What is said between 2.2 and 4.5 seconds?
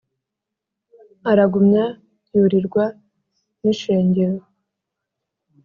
yurirwa n' ishengero